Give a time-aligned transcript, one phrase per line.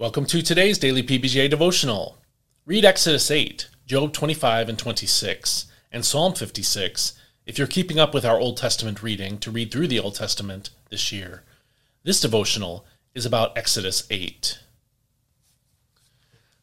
[0.00, 2.18] Welcome to today's daily PBJ devotional.
[2.64, 7.14] Read Exodus 8, Job 25 and 26, and Psalm 56
[7.46, 10.70] if you're keeping up with our Old Testament reading to read through the Old Testament
[10.88, 11.42] this year.
[12.04, 14.60] This devotional is about Exodus 8.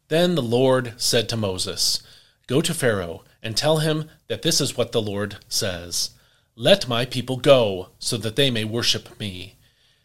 [0.08, 2.02] Then the Lord said to Moses,
[2.48, 6.12] Go to Pharaoh and tell him that this is what the Lord says
[6.56, 9.56] Let my people go, so that they may worship me.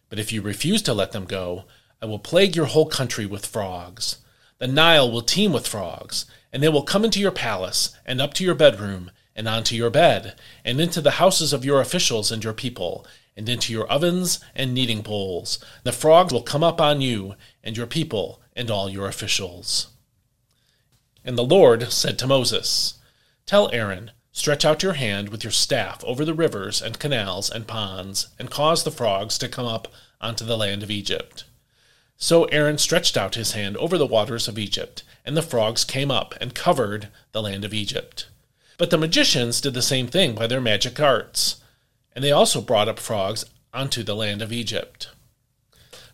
[0.08, 1.66] But if you refuse to let them go,
[2.02, 4.18] I will plague your whole country with frogs.
[4.58, 8.34] The Nile will teem with frogs, and they will come into your palace, and up
[8.34, 12.42] to your bedroom, and onto your bed, and into the houses of your officials and
[12.42, 15.58] your people, and into your ovens and kneading bowls.
[15.82, 19.88] The frogs will come up on you, and your people, and all your officials.
[21.24, 22.94] And the Lord said to Moses,
[23.46, 27.66] Tell Aaron, Stretch out your hand with your staff over the rivers and canals and
[27.66, 29.88] ponds, and cause the frogs to come up
[30.20, 31.44] onto the land of Egypt.
[32.22, 36.10] So Aaron stretched out his hand over the waters of Egypt, and the frogs came
[36.10, 38.28] up and covered the land of Egypt.
[38.76, 41.62] But the magicians did the same thing by their magic arts,
[42.14, 45.08] and they also brought up frogs onto the land of Egypt.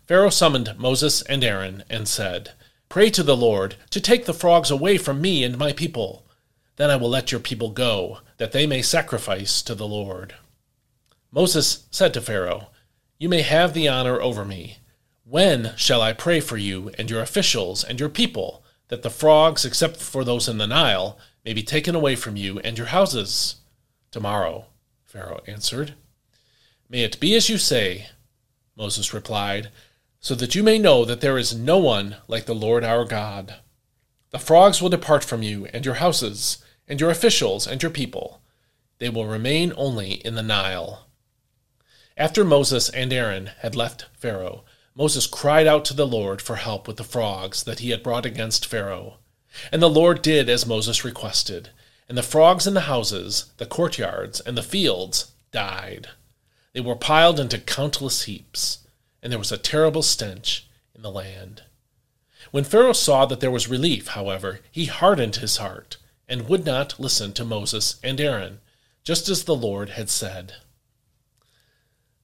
[0.07, 2.53] Pharaoh summoned Moses and Aaron and said,
[2.87, 6.25] Pray to the Lord to take the frogs away from me and my people.
[6.77, 10.35] Then I will let your people go, that they may sacrifice to the Lord.
[11.33, 12.67] Moses said to Pharaoh,
[13.19, 14.77] You may have the honor over me
[15.29, 19.65] when shall I pray for you and your officials and your people, that the frogs,
[19.65, 23.55] except for those in the Nile, may be taken away from you and your houses?
[24.09, 24.67] Tomorrow,
[25.03, 25.95] Pharaoh answered.
[26.89, 28.07] May it be as you say,
[28.77, 29.69] Moses replied,
[30.21, 33.55] so that you may know that there is no one like the Lord our God.
[34.29, 38.41] The frogs will depart from you and your houses, and your officials and your people.
[38.99, 41.07] They will remain only in the Nile.
[42.15, 44.63] After Moses and Aaron had left Pharaoh,
[44.97, 48.25] Moses cried out to the Lord for help with the frogs that he had brought
[48.25, 49.17] against Pharaoh.
[49.71, 51.69] And the Lord did as Moses requested,
[52.09, 56.07] and the frogs in the houses, the courtyards, and the fields died.
[56.73, 58.79] They were piled into countless heaps,
[59.21, 61.61] and there was a terrible stench in the land.
[62.49, 65.97] When Pharaoh saw that there was relief, however, he hardened his heart
[66.27, 68.61] and would not listen to Moses and Aaron,
[69.03, 70.53] just as the Lord had said.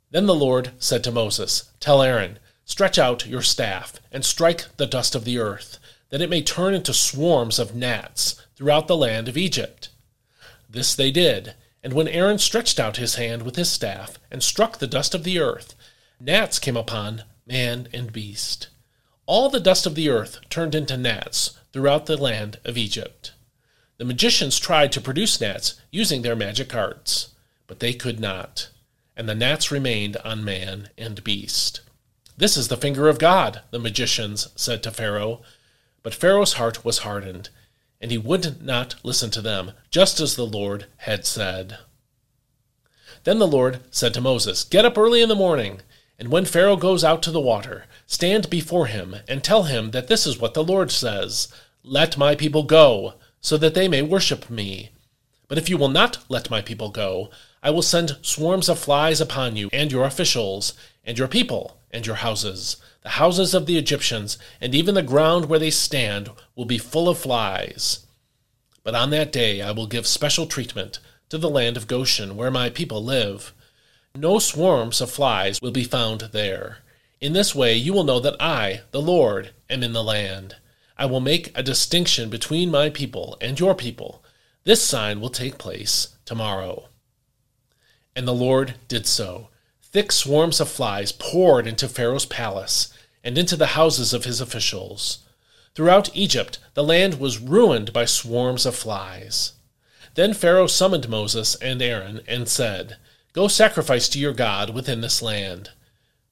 [0.09, 4.85] Then the Lord said to Moses, Tell Aaron, Stretch out your staff and strike the
[4.85, 5.79] dust of the earth,
[6.09, 9.90] that it may turn into swarms of gnats throughout the land of Egypt.
[10.69, 14.78] This they did, and when Aaron stretched out his hand with his staff and struck
[14.78, 15.75] the dust of the earth,
[16.19, 18.69] gnats came upon man and beast.
[19.25, 23.34] All the dust of the earth turned into gnats throughout the land of Egypt.
[23.97, 27.30] The magicians tried to produce gnats using their magic arts,
[27.68, 28.69] but they could not,
[29.16, 31.81] and the gnats remained on man and beast.
[32.35, 35.41] This is the finger of God, the magicians said to Pharaoh.
[36.01, 37.49] But Pharaoh's heart was hardened,
[38.01, 41.77] and he would not listen to them, just as the Lord had said.
[43.23, 45.81] Then the Lord said to Moses, Get up early in the morning,
[46.19, 50.07] and when Pharaoh goes out to the water, stand before him, and tell him that
[50.07, 51.47] this is what the Lord says
[51.83, 54.89] Let my people go, so that they may worship me.
[55.47, 57.29] But if you will not let my people go,
[57.61, 60.73] I will send swarms of flies upon you and your officials,
[61.05, 62.78] and your people, and your houses.
[63.04, 67.08] The houses of the Egyptians, and even the ground where they stand, will be full
[67.08, 68.06] of flies.
[68.84, 71.00] But on that day I will give special treatment
[71.30, 73.54] to the land of Goshen, where my people live.
[74.16, 76.80] No swarms of flies will be found there.
[77.22, 80.58] In this way you will know that I, the Lord, am in the land.
[80.98, 84.24] I will make a distinction between my people and your people.
[84.64, 86.90] This sign will take place tomorrow.
[88.16, 89.50] And the Lord did so.
[89.94, 92.92] Thick swarms of flies poured into Pharaoh's palace
[93.24, 95.20] and into the houses of his officials.
[95.76, 99.54] Throughout Egypt, the land was ruined by swarms of flies.
[100.16, 102.98] Then Pharaoh summoned Moses and Aaron and said,
[103.34, 105.70] Go sacrifice to your God within this land.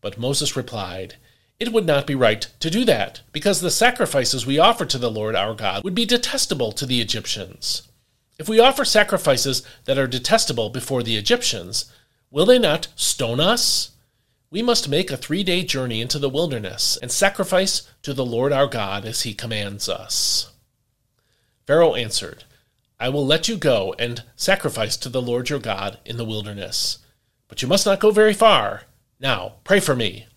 [0.01, 1.17] But Moses replied,
[1.59, 5.11] It would not be right to do that, because the sacrifices we offer to the
[5.11, 7.83] Lord our God would be detestable to the Egyptians.
[8.39, 11.91] If we offer sacrifices that are detestable before the Egyptians,
[12.31, 13.91] Will they not stone us?
[14.49, 18.53] We must make a three day journey into the wilderness and sacrifice to the Lord
[18.53, 20.51] our God as he commands us.
[21.67, 22.45] Pharaoh answered,
[22.99, 26.99] I will let you go and sacrifice to the Lord your God in the wilderness.
[27.47, 28.83] But you must not go very far.
[29.19, 30.27] Now, pray for me.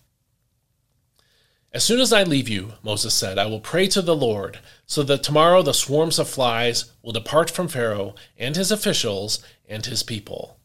[1.71, 5.03] As soon as I leave you, Moses said, I will pray to the Lord, so
[5.03, 10.01] that tomorrow the swarms of flies will depart from Pharaoh and his officials and his
[10.01, 10.57] people.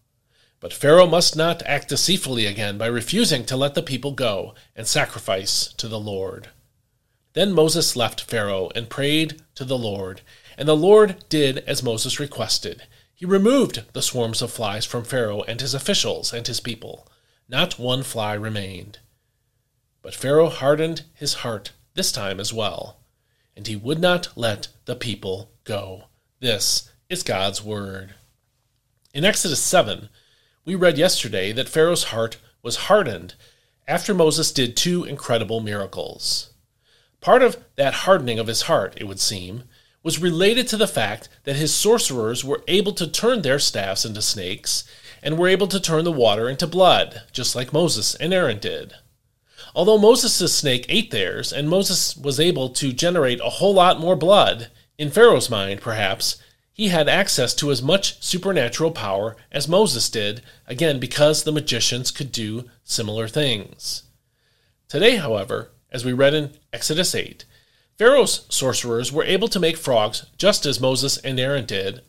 [0.60, 4.86] But Pharaoh must not act deceitfully again by refusing to let the people go and
[4.86, 6.50] sacrifice to the Lord.
[7.32, 10.20] Then Moses left Pharaoh and prayed to the Lord,
[10.58, 12.82] and the Lord did as Moses requested.
[13.14, 17.08] He removed the swarms of flies from Pharaoh and his officials and his people.
[17.48, 18.98] Not one fly remained.
[20.02, 23.00] But Pharaoh hardened his heart this time as well,
[23.56, 26.04] and he would not let the people go.
[26.40, 28.14] This is God's word.
[29.12, 30.08] In Exodus 7,
[30.70, 33.34] we read yesterday that Pharaoh's heart was hardened
[33.88, 36.50] after Moses did two incredible miracles.
[37.20, 39.64] Part of that hardening of his heart, it would seem,
[40.04, 44.22] was related to the fact that his sorcerers were able to turn their staffs into
[44.22, 44.84] snakes
[45.24, 48.94] and were able to turn the water into blood, just like Moses and Aaron did.
[49.74, 54.14] Although Moses' snake ate theirs, and Moses was able to generate a whole lot more
[54.14, 54.68] blood,
[54.98, 56.40] in Pharaoh's mind, perhaps,
[56.80, 62.10] he had access to as much supernatural power as Moses did, again, because the magicians
[62.10, 64.04] could do similar things.
[64.88, 67.44] Today, however, as we read in Exodus 8,
[67.98, 72.00] Pharaoh's sorcerers were able to make frogs just as Moses and Aaron did,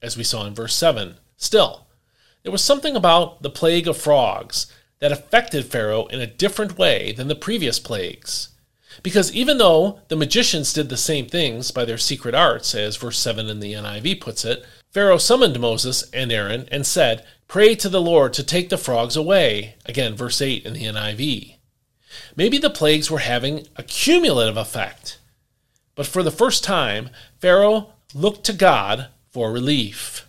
[0.00, 1.16] as we saw in verse 7.
[1.36, 1.88] Still,
[2.44, 7.10] there was something about the plague of frogs that affected Pharaoh in a different way
[7.10, 8.50] than the previous plagues.
[9.02, 13.18] Because even though the magicians did the same things by their secret arts, as verse
[13.18, 17.88] 7 in the NIV puts it, Pharaoh summoned Moses and Aaron and said, Pray to
[17.88, 19.76] the Lord to take the frogs away.
[19.86, 21.56] Again, verse 8 in the NIV.
[22.36, 25.18] Maybe the plagues were having a cumulative effect.
[25.94, 27.10] But for the first time,
[27.40, 30.26] Pharaoh looked to God for relief.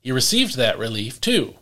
[0.00, 1.54] He received that relief too.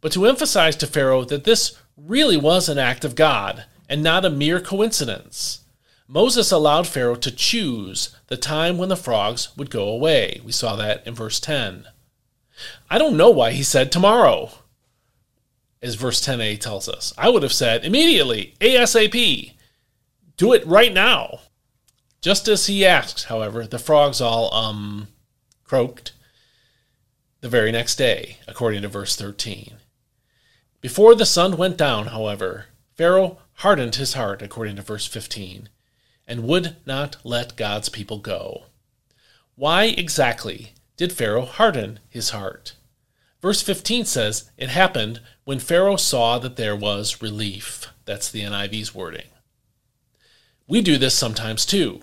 [0.00, 4.24] But to emphasize to Pharaoh that this really was an act of God and not
[4.24, 5.66] a mere coincidence,
[6.08, 10.40] Moses allowed Pharaoh to choose the time when the frogs would go away.
[10.42, 11.84] We saw that in verse 10.
[12.88, 14.50] I don't know why he said tomorrow,
[15.82, 17.12] as verse 10a tells us.
[17.18, 19.52] I would have said immediately, ASAP.
[20.38, 21.40] Do it right now.
[22.22, 25.08] Just as he asked, however, the frogs all, um,
[25.64, 26.12] croaked
[27.42, 29.74] the very next day, according to verse 13.
[30.80, 35.68] Before the sun went down, however, Pharaoh hardened his heart, according to verse 15,
[36.26, 38.64] and would not let God's people go.
[39.54, 42.74] Why exactly did Pharaoh harden his heart?
[43.40, 47.86] Verse 15 says, It happened when Pharaoh saw that there was relief.
[48.04, 49.28] That's the NIV's wording.
[50.66, 52.02] We do this sometimes too.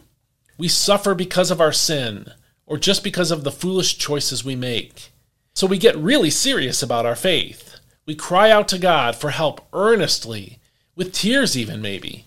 [0.57, 2.31] We suffer because of our sin,
[2.65, 5.11] or just because of the foolish choices we make.
[5.53, 7.79] So we get really serious about our faith.
[8.05, 10.59] We cry out to God for help earnestly,
[10.99, 12.25] with tears even maybe.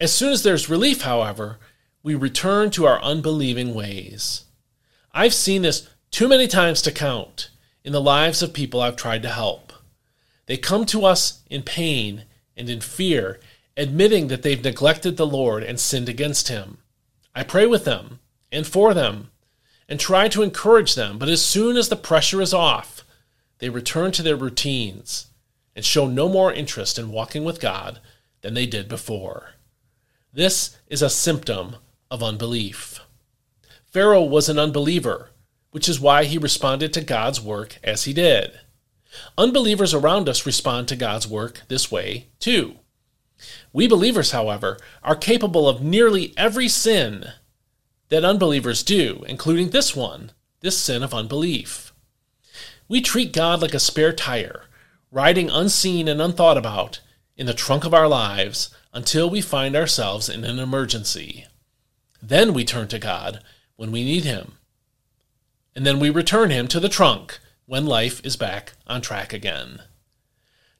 [0.00, 1.58] As soon as there's relief, however,
[2.04, 4.44] we return to our unbelieving ways.
[5.12, 7.50] I've seen this too many times to count
[7.82, 9.72] in the lives of people I've tried to help.
[10.46, 12.26] They come to us in pain
[12.56, 13.40] and in fear
[13.76, 16.78] admitting that they've neglected the Lord and sinned against Him.
[17.34, 18.20] I pray with them
[18.52, 19.32] and for them
[19.88, 23.04] and try to encourage them, but as soon as the pressure is off,
[23.58, 25.29] they return to their routines
[25.74, 28.00] and show no more interest in walking with God
[28.42, 29.54] than they did before.
[30.32, 31.76] This is a symptom
[32.10, 33.00] of unbelief.
[33.86, 35.30] Pharaoh was an unbeliever,
[35.70, 38.60] which is why he responded to God's work as he did.
[39.36, 42.76] Unbelievers around us respond to God's work this way, too.
[43.72, 47.32] We believers, however, are capable of nearly every sin
[48.08, 51.92] that unbelievers do, including this one, this sin of unbelief.
[52.88, 54.64] We treat God like a spare tire,
[55.10, 57.00] riding unseen and unthought about
[57.36, 61.46] in the trunk of our lives until we find ourselves in an emergency.
[62.22, 63.42] Then we turn to God
[63.76, 64.58] when we need Him.
[65.74, 69.82] And then we return Him to the trunk when life is back on track again.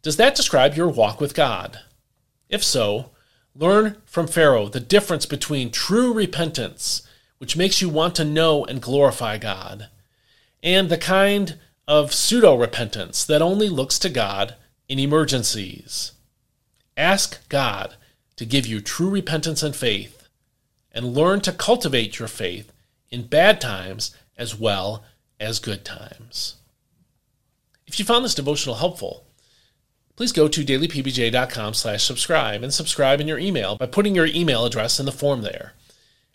[0.02, 1.80] Does that describe your walk with God?
[2.48, 3.10] If so,
[3.54, 7.06] learn from Pharaoh the difference between true repentance,
[7.38, 9.88] which makes you want to know and glorify God,
[10.62, 11.58] and the kind
[11.90, 14.54] of pseudo repentance that only looks to God
[14.88, 16.12] in emergencies.
[16.96, 17.96] Ask God
[18.36, 20.28] to give you true repentance and faith,
[20.92, 22.70] and learn to cultivate your faith
[23.10, 25.02] in bad times as well
[25.40, 26.54] as good times.
[27.88, 29.26] If you found this devotional helpful,
[30.14, 34.64] please go to dailypbj.com slash subscribe and subscribe in your email by putting your email
[34.64, 35.72] address in the form there.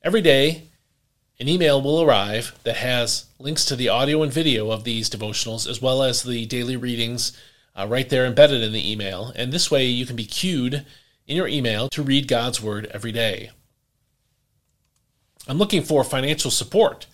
[0.04, 0.68] Every day,
[1.40, 5.70] an email will arrive that has links to the audio and video of these devotionals
[5.70, 7.38] as well as the daily readings
[7.76, 9.34] uh, right there embedded in the email.
[9.36, 10.86] And this way you can be cued
[11.28, 13.52] in your email to read God's Word every day.
[15.48, 17.08] I'm looking for financial support.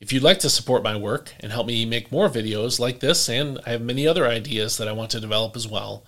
[0.00, 3.28] If you'd like to support my work and help me make more videos like this,
[3.28, 6.04] and I have many other ideas that I want to develop as well,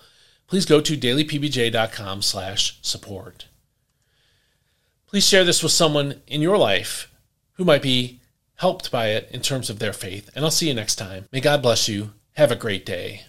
[0.46, 3.46] please go to dailypbj.com slash support.
[5.06, 7.11] Please share this with someone in your life
[7.56, 8.20] who might be
[8.56, 10.30] helped by it in terms of their faith.
[10.34, 11.26] And I'll see you next time.
[11.32, 12.12] May God bless you.
[12.34, 13.22] Have a great day.